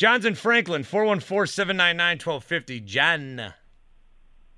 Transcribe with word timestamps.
John's 0.00 0.24
in 0.24 0.34
Franklin, 0.34 0.82
414-799-1250. 0.82 2.84
John. 2.86 3.52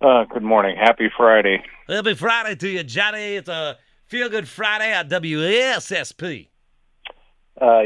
Uh, 0.00 0.24
good 0.32 0.44
morning. 0.44 0.76
Happy 0.80 1.10
Friday. 1.16 1.64
Happy 1.88 2.14
Friday 2.14 2.54
to 2.54 2.68
you, 2.68 2.84
Johnny. 2.84 3.34
It's 3.34 3.48
a 3.48 3.76
Feel 4.06 4.28
Good 4.28 4.46
Friday 4.46 4.92
at 4.92 5.08
WSSP. 5.08 6.46
Uh, 7.60 7.82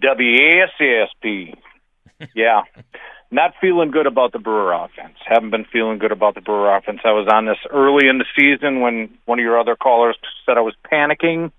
WSSP. 0.00 1.54
Yeah. 2.34 2.62
Not 3.32 3.52
feeling 3.60 3.90
good 3.90 4.06
about 4.06 4.32
the 4.32 4.38
Brewer 4.38 4.72
offense. 4.72 5.16
Haven't 5.26 5.50
been 5.50 5.66
feeling 5.70 5.98
good 5.98 6.12
about 6.12 6.34
the 6.36 6.40
Brewer 6.40 6.74
offense. 6.74 7.00
I 7.04 7.10
was 7.10 7.28
on 7.30 7.46
this 7.46 7.58
early 7.68 8.06
in 8.08 8.18
the 8.18 8.24
season 8.38 8.80
when 8.80 9.10
one 9.24 9.40
of 9.40 9.42
your 9.42 9.58
other 9.58 9.74
callers 9.74 10.16
said 10.46 10.56
I 10.56 10.60
was 10.60 10.74
panicking. 10.90 11.50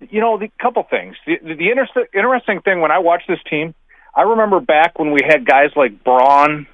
You 0.00 0.20
know, 0.20 0.38
the 0.38 0.48
couple 0.60 0.84
things. 0.88 1.16
The, 1.26 1.36
the 1.42 1.70
inter- 1.70 2.08
interesting 2.14 2.60
thing 2.60 2.80
when 2.80 2.90
I 2.90 2.98
watch 2.98 3.22
this 3.28 3.40
team, 3.50 3.74
I 4.14 4.22
remember 4.22 4.60
back 4.60 4.98
when 4.98 5.10
we 5.12 5.20
had 5.26 5.44
guys 5.44 5.70
like 5.76 6.04
Braun 6.04 6.66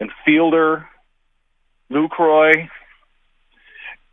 and 0.00 0.10
Fielder, 0.24 0.88
Lucroy, 1.90 2.68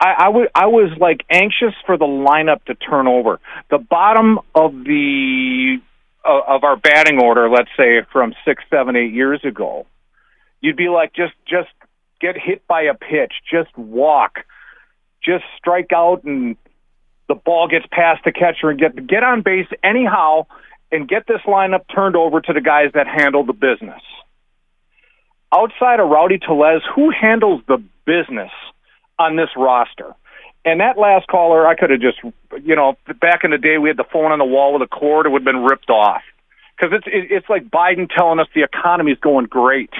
I, 0.01 0.15
I, 0.17 0.25
w- 0.25 0.49
I 0.55 0.65
was 0.65 0.91
like 0.99 1.21
anxious 1.29 1.73
for 1.85 1.97
the 1.97 2.05
lineup 2.05 2.63
to 2.65 2.75
turn 2.75 3.07
over. 3.07 3.39
The 3.69 3.77
bottom 3.77 4.39
of 4.55 4.71
the 4.73 5.77
uh, 6.25 6.41
of 6.47 6.63
our 6.63 6.75
batting 6.75 7.19
order, 7.19 7.49
let's 7.49 7.69
say 7.77 8.01
from 8.11 8.33
six, 8.45 8.63
seven, 8.69 8.95
eight 8.95 9.13
years 9.13 9.41
ago, 9.43 9.85
you'd 10.59 10.77
be 10.77 10.89
like, 10.89 11.13
just 11.13 11.33
just 11.47 11.69
get 12.19 12.35
hit 12.37 12.67
by 12.67 12.83
a 12.83 12.93
pitch, 12.93 13.33
just 13.49 13.75
walk, 13.77 14.39
just 15.23 15.43
strike 15.57 15.91
out, 15.93 16.23
and 16.23 16.57
the 17.33 17.39
ball 17.39 17.67
gets 17.67 17.85
past 17.91 18.23
the 18.25 18.31
catcher 18.31 18.69
and 18.69 18.79
get 18.79 19.07
get 19.07 19.23
on 19.23 19.41
base 19.41 19.67
anyhow, 19.83 20.45
and 20.91 21.07
get 21.07 21.27
this 21.27 21.41
lineup 21.47 21.85
turned 21.93 22.15
over 22.15 22.41
to 22.41 22.53
the 22.53 22.61
guys 22.61 22.91
that 22.93 23.07
handle 23.07 23.45
the 23.45 23.53
business. 23.53 24.01
Outside 25.53 25.99
of 25.99 26.09
Rowdy 26.09 26.39
Tellez, 26.39 26.81
who 26.95 27.11
handles 27.11 27.61
the 27.67 27.83
business? 28.05 28.51
on 29.21 29.35
this 29.35 29.49
roster. 29.55 30.15
And 30.63 30.79
that 30.79 30.97
last 30.97 31.27
caller, 31.27 31.67
I 31.67 31.75
could 31.75 31.89
have 31.89 32.01
just, 32.01 32.19
you 32.63 32.75
know, 32.75 32.95
back 33.19 33.43
in 33.43 33.51
the 33.51 33.57
day, 33.57 33.77
we 33.77 33.89
had 33.89 33.97
the 33.97 34.05
phone 34.11 34.31
on 34.31 34.39
the 34.39 34.45
wall 34.45 34.73
with 34.73 34.83
a 34.83 34.87
cord; 34.87 35.25
it 35.25 35.29
would 35.29 35.41
have 35.41 35.45
been 35.45 35.63
ripped 35.63 35.89
off. 35.89 36.21
Because 36.77 36.93
it's 36.97 37.07
it's 37.07 37.49
like 37.49 37.69
Biden 37.69 38.07
telling 38.15 38.39
us 38.39 38.47
the 38.53 38.63
economy 38.63 39.11
is 39.11 39.19
going 39.19 39.45
great. 39.45 39.91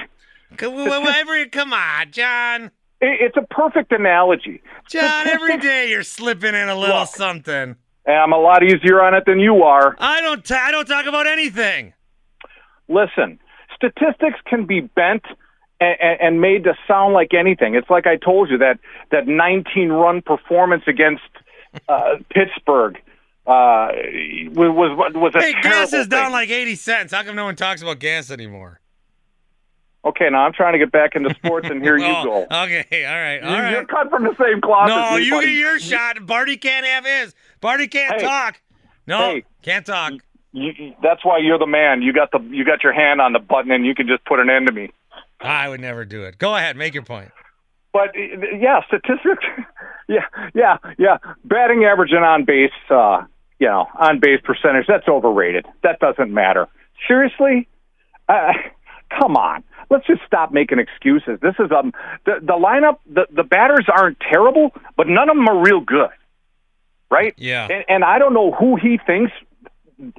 Whatever, 0.60 1.46
come 1.46 1.72
on, 1.72 2.10
John. 2.12 2.70
It's 3.04 3.36
a 3.36 3.42
perfect 3.42 3.90
analogy, 3.90 4.62
John. 4.88 5.26
Every 5.26 5.58
day 5.58 5.90
you're 5.90 6.04
slipping 6.04 6.54
in 6.54 6.68
a 6.68 6.76
little 6.76 7.00
Look. 7.00 7.08
something. 7.08 7.74
I'm 8.06 8.32
a 8.32 8.38
lot 8.38 8.62
easier 8.62 9.02
on 9.02 9.14
it 9.14 9.24
than 9.26 9.40
you 9.40 9.62
are. 9.64 9.96
I 9.98 10.20
don't. 10.20 10.44
T- 10.44 10.54
I 10.54 10.70
don't 10.70 10.86
talk 10.86 11.06
about 11.06 11.26
anything. 11.26 11.94
Listen, 12.88 13.38
statistics 13.74 14.38
can 14.46 14.66
be 14.66 14.80
bent 14.80 15.24
and, 15.80 16.20
and 16.20 16.40
made 16.40 16.64
to 16.64 16.74
sound 16.86 17.14
like 17.14 17.34
anything. 17.34 17.74
It's 17.74 17.90
like 17.90 18.06
I 18.06 18.16
told 18.16 18.50
you 18.50 18.58
that 18.58 18.78
that 19.10 19.26
19 19.26 19.88
run 19.90 20.22
performance 20.22 20.84
against 20.86 21.22
uh, 21.88 22.16
Pittsburgh 22.30 22.96
uh, 23.46 23.88
was 24.54 25.12
was 25.14 25.34
a 25.34 25.40
Hey, 25.40 25.54
gas 25.60 25.92
is 25.92 26.06
down 26.06 26.30
like 26.30 26.50
eighty 26.50 26.76
cents. 26.76 27.12
How 27.12 27.24
come 27.24 27.34
no 27.34 27.44
one 27.44 27.56
talks 27.56 27.82
about 27.82 27.98
gas 27.98 28.30
anymore? 28.30 28.80
Okay, 30.04 30.28
now 30.30 30.44
I'm 30.44 30.52
trying 30.52 30.72
to 30.72 30.78
get 30.80 30.90
back 30.90 31.14
into 31.14 31.32
sports, 31.34 31.68
and 31.70 31.80
here 31.82 31.96
you 31.98 32.06
Oh, 32.06 32.24
go. 32.24 32.42
Okay, 32.64 33.04
all 33.04 33.14
right, 33.14 33.38
all 33.42 33.50
You- 33.56 33.62
right. 33.62 33.70
You're 33.72 33.84
cut 33.84 34.10
from 34.10 34.24
the 34.24 34.34
same 34.42 34.60
cloth. 34.60 34.88
No, 34.88 35.16
you 35.16 35.30
buddy. 35.32 35.46
get 35.48 35.54
your 35.56 35.78
shot. 35.78 36.26
Barty 36.26 36.56
can't 36.56 36.84
have 36.86 37.04
his. 37.04 37.34
Barty 37.60 37.86
can't 37.88 38.14
Hey. 38.20 38.26
talk. 38.26 38.60
No, 39.06 39.18
Hey. 39.18 39.44
can't 39.62 39.86
talk. 39.86 40.12
You, 40.52 40.72
you- 40.76 40.94
that's 41.02 41.24
why 41.24 41.38
you're 41.38 41.58
the 41.58 41.66
man. 41.66 42.02
You 42.02 42.12
got 42.12 42.30
the 42.32 42.40
you 42.50 42.64
got 42.64 42.82
your 42.82 42.92
hand 42.92 43.20
on 43.20 43.32
the 43.32 43.38
button, 43.38 43.70
and 43.70 43.86
you 43.86 43.94
can 43.94 44.06
just 44.08 44.24
put 44.24 44.40
an 44.40 44.50
end 44.50 44.66
to 44.66 44.72
me. 44.72 44.90
I 45.40 45.68
would 45.68 45.80
never 45.80 46.04
do 46.04 46.24
it. 46.24 46.38
Go 46.38 46.54
ahead, 46.56 46.76
make 46.76 46.94
your 46.94 47.02
point. 47.04 47.30
But 47.92 48.10
yeah, 48.16 48.80
statistics. 48.86 49.44
yeah, 50.08 50.24
yeah, 50.54 50.78
yeah. 50.98 51.18
Batting 51.44 51.84
average 51.84 52.12
and 52.12 52.24
on 52.24 52.44
base, 52.44 52.70
uh, 52.90 53.22
you 53.58 53.66
know, 53.68 53.86
on 54.00 54.18
base 54.18 54.40
percentage. 54.42 54.86
That's 54.88 55.06
overrated. 55.08 55.66
That 55.82 55.98
doesn't 56.00 56.32
matter. 56.32 56.68
Seriously, 57.06 57.68
uh, 58.28 58.52
come 59.18 59.36
on. 59.36 59.62
Let's 59.90 60.06
just 60.06 60.22
stop 60.26 60.52
making 60.52 60.78
excuses. 60.78 61.38
This 61.40 61.54
is 61.58 61.70
um 61.70 61.92
the 62.24 62.34
the 62.40 62.54
lineup. 62.54 62.98
The 63.12 63.26
the 63.34 63.42
batters 63.42 63.86
aren't 63.92 64.18
terrible, 64.20 64.72
but 64.96 65.08
none 65.08 65.28
of 65.28 65.36
them 65.36 65.48
are 65.48 65.60
real 65.62 65.80
good, 65.80 66.10
right? 67.10 67.34
Yeah. 67.36 67.68
And, 67.70 67.84
and 67.88 68.04
I 68.04 68.18
don't 68.18 68.34
know 68.34 68.52
who 68.52 68.76
he 68.76 68.98
thinks 69.04 69.32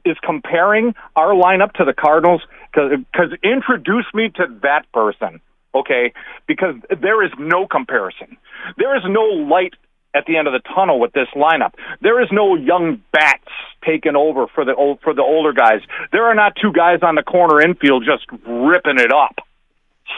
is 0.06 0.18
comparing 0.23 0.94
our 1.16 1.34
lineup 1.34 1.73
to 1.73 1.85
the 1.85 1.94
Cardinals 1.94 2.41
because 2.72 3.38
introduce 3.44 4.06
me 4.13 4.29
to 4.35 4.46
that 4.63 4.91
person, 4.94 5.41
okay? 5.75 6.13
Because 6.47 6.75
there 7.02 7.23
is 7.23 7.31
no 7.38 7.68
comparison. 7.68 8.38
There 8.78 8.96
is 8.96 9.03
no 9.06 9.23
light 9.23 9.73
at 10.16 10.25
the 10.25 10.38
end 10.38 10.47
of 10.47 10.53
the 10.53 10.62
tunnel 10.73 11.00
with 11.00 11.12
this 11.13 11.28
lineup. 11.35 11.73
There 12.02 12.22
is 12.22 12.29
no 12.31 12.56
young 12.56 13.02
bats 13.12 13.44
taking 13.85 14.16
over 14.16 14.47
for 14.47 14.63
the 14.63 14.75
old, 14.75 15.00
for 15.02 15.13
the 15.13 15.22
older 15.22 15.53
guys. 15.53 15.81
There 16.12 16.25
are 16.25 16.35
not 16.35 16.53
two 16.62 16.72
guys 16.72 17.00
on 17.02 17.16
the 17.16 17.23
corner 17.23 17.62
infield 17.62 18.06
just 18.06 18.25
ripping 18.47 19.00
it 19.00 19.12
up. 19.12 19.35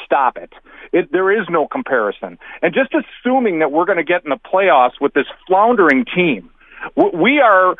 Stop 0.05 0.37
it. 0.37 0.53
It 0.91 1.11
there 1.11 1.31
is 1.31 1.47
no 1.49 1.67
comparison. 1.67 2.37
And 2.61 2.73
just 2.73 2.93
assuming 2.93 3.59
that 3.59 3.71
we're 3.71 3.85
going 3.85 3.97
to 3.97 4.03
get 4.03 4.23
in 4.23 4.29
the 4.29 4.37
playoffs 4.37 4.99
with 4.99 5.13
this 5.13 5.27
floundering 5.47 6.05
team, 6.05 6.49
we 7.13 7.39
are 7.39 7.75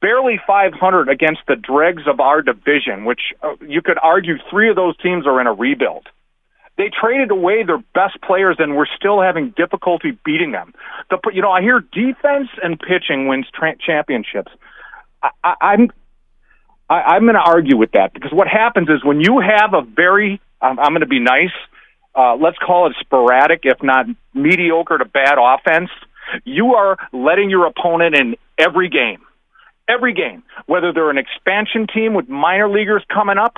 barely 0.00 0.38
500 0.46 1.08
against 1.08 1.40
the 1.48 1.56
dregs 1.56 2.02
of 2.06 2.20
our 2.20 2.42
division, 2.42 3.04
which 3.04 3.20
uh, 3.42 3.54
you 3.60 3.82
could 3.82 3.98
argue 4.00 4.34
three 4.50 4.70
of 4.70 4.76
those 4.76 4.96
teams 4.98 5.26
are 5.26 5.40
in 5.40 5.46
a 5.46 5.52
rebuild. 5.52 6.06
They 6.76 6.90
traded 6.90 7.32
away 7.32 7.64
their 7.64 7.82
best 7.92 8.22
players, 8.22 8.56
and 8.60 8.76
we're 8.76 8.86
still 8.96 9.20
having 9.20 9.52
difficulty 9.56 10.16
beating 10.24 10.52
them. 10.52 10.74
The, 11.10 11.18
you 11.32 11.42
know, 11.42 11.50
I 11.50 11.60
hear 11.60 11.80
defense 11.80 12.48
and 12.62 12.78
pitching 12.78 13.26
wins 13.26 13.46
tra- 13.52 13.76
championships. 13.84 14.52
I, 15.20 15.30
I, 15.42 15.54
I'm 15.60 15.90
I, 16.88 16.94
I'm 16.94 17.22
going 17.22 17.34
to 17.34 17.40
argue 17.40 17.76
with 17.76 17.92
that 17.92 18.14
because 18.14 18.32
what 18.32 18.48
happens 18.48 18.88
is 18.88 19.04
when 19.04 19.20
you 19.20 19.40
have 19.40 19.74
a 19.74 19.82
very, 19.82 20.40
I'm, 20.60 20.78
I'm 20.78 20.90
going 20.90 21.00
to 21.00 21.06
be 21.06 21.20
nice, 21.20 21.54
uh, 22.14 22.36
let's 22.36 22.58
call 22.58 22.88
it 22.88 22.96
sporadic, 23.00 23.60
if 23.64 23.82
not 23.82 24.06
mediocre 24.34 24.98
to 24.98 25.04
bad 25.04 25.36
offense, 25.38 25.90
you 26.44 26.74
are 26.74 26.96
letting 27.12 27.50
your 27.50 27.66
opponent 27.66 28.14
in 28.16 28.36
every 28.58 28.88
game. 28.88 29.20
Every 29.88 30.12
game, 30.12 30.42
whether 30.66 30.92
they're 30.92 31.08
an 31.08 31.16
expansion 31.16 31.86
team 31.86 32.12
with 32.12 32.28
minor 32.28 32.68
leaguers 32.68 33.02
coming 33.08 33.38
up, 33.38 33.54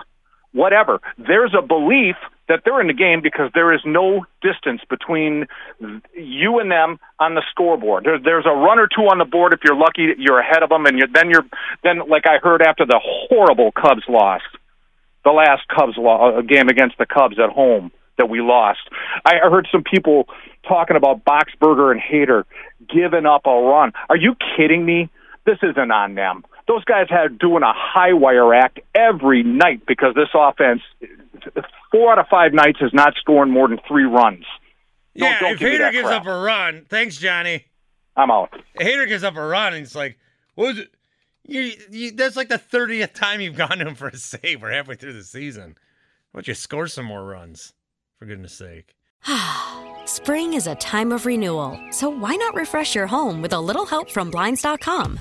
whatever. 0.52 1.00
There's 1.18 1.54
a 1.58 1.62
belief 1.62 2.14
that 2.48 2.62
they're 2.64 2.80
in 2.80 2.88
the 2.88 2.92
game 2.92 3.20
because 3.22 3.50
there 3.54 3.72
is 3.72 3.80
no 3.84 4.26
distance 4.42 4.80
between 4.88 5.46
you 6.14 6.58
and 6.58 6.70
them 6.70 6.98
on 7.18 7.34
the 7.34 7.42
scoreboard. 7.50 8.04
There, 8.04 8.18
there's 8.18 8.46
a 8.46 8.54
run 8.54 8.78
or 8.78 8.88
two 8.88 9.02
on 9.02 9.18
the 9.18 9.24
board. 9.24 9.52
If 9.52 9.60
you're 9.64 9.76
lucky, 9.76 10.14
you're 10.18 10.40
ahead 10.40 10.62
of 10.62 10.68
them, 10.68 10.86
and 10.86 10.98
you're, 10.98 11.08
then 11.12 11.30
you're 11.30 11.46
then 11.82 12.08
like 12.08 12.26
I 12.26 12.38
heard 12.42 12.62
after 12.62 12.84
the 12.84 13.00
horrible 13.02 13.72
Cubs 13.72 14.02
loss, 14.08 14.42
the 15.24 15.30
last 15.30 15.62
Cubs 15.68 15.94
lo- 15.96 16.38
uh, 16.38 16.40
game 16.42 16.68
against 16.68 16.98
the 16.98 17.06
Cubs 17.06 17.38
at 17.38 17.50
home 17.50 17.90
that 18.18 18.28
we 18.28 18.40
lost. 18.40 18.80
I 19.24 19.36
heard 19.50 19.66
some 19.72 19.82
people 19.82 20.28
talking 20.68 20.96
about 20.96 21.24
Boxberger 21.24 21.90
and 21.92 22.00
Hader 22.00 22.44
giving 22.88 23.26
up 23.26 23.42
a 23.46 23.50
run. 23.50 23.92
Are 24.08 24.16
you 24.16 24.34
kidding 24.56 24.84
me? 24.84 25.08
This 25.46 25.58
isn't 25.62 25.90
on 25.90 26.14
them. 26.14 26.44
Those 26.68 26.84
guys 26.84 27.06
had 27.08 27.38
doing 27.38 27.62
a 27.62 27.72
high 27.74 28.12
wire 28.12 28.52
act 28.54 28.78
every 28.94 29.42
night 29.42 29.86
because 29.86 30.14
this 30.14 30.28
offense, 30.34 30.82
four 31.90 32.12
out 32.12 32.18
of 32.18 32.26
five 32.28 32.52
nights, 32.52 32.78
is 32.80 32.92
not 32.92 33.14
scoring 33.18 33.50
more 33.50 33.68
than 33.68 33.80
three 33.88 34.04
runs. 34.04 34.44
Don't- 35.16 35.28
yeah, 35.30 35.40
don't 35.40 35.52
if 35.54 35.58
give 35.58 35.72
Hader 35.72 35.92
gives 35.92 36.06
crap. 36.08 36.20
up 36.22 36.26
a 36.26 36.38
run, 36.40 36.86
thanks, 36.88 37.16
Johnny. 37.16 37.64
I'm 38.16 38.30
out. 38.30 38.52
Hader 38.78 39.08
gives 39.08 39.24
up 39.24 39.36
a 39.36 39.44
run, 39.44 39.72
and 39.74 39.82
it's 39.84 39.94
like, 39.94 40.18
what 40.54 40.66
was 40.68 40.78
it? 40.80 40.90
You, 41.44 41.72
you, 41.90 42.12
that's 42.12 42.36
like 42.36 42.48
the 42.48 42.58
thirtieth 42.58 43.14
time 43.14 43.40
you've 43.40 43.56
gone 43.56 43.78
to 43.78 43.86
him 43.86 43.94
for 43.94 44.08
a 44.08 44.16
save. 44.16 44.62
We're 44.62 44.72
halfway 44.72 44.94
through 44.94 45.14
the 45.14 45.24
season. 45.24 45.76
Why 46.32 46.38
don't 46.38 46.48
you 46.48 46.54
score 46.54 46.86
some 46.86 47.06
more 47.06 47.24
runs, 47.24 47.72
for 48.18 48.26
goodness 48.26 48.52
sake? 48.52 48.94
Spring 50.06 50.54
is 50.54 50.66
a 50.66 50.76
time 50.76 51.12
of 51.12 51.26
renewal, 51.26 51.78
so 51.90 52.08
why 52.08 52.36
not 52.36 52.54
refresh 52.54 52.94
your 52.94 53.06
home 53.06 53.42
with 53.42 53.52
a 53.52 53.60
little 53.60 53.86
help 53.86 54.10
from 54.10 54.30
Blinds.com? 54.30 55.18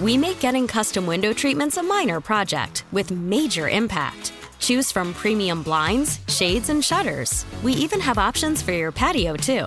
We 0.00 0.16
make 0.16 0.40
getting 0.40 0.66
custom 0.66 1.06
window 1.06 1.32
treatments 1.32 1.76
a 1.76 1.82
minor 1.82 2.20
project 2.20 2.84
with 2.90 3.10
major 3.10 3.68
impact. 3.68 4.32
Choose 4.58 4.90
from 4.90 5.14
premium 5.14 5.62
blinds, 5.62 6.20
shades, 6.28 6.68
and 6.68 6.84
shutters. 6.84 7.44
We 7.62 7.72
even 7.74 8.00
have 8.00 8.18
options 8.18 8.62
for 8.62 8.72
your 8.72 8.92
patio, 8.92 9.36
too. 9.36 9.66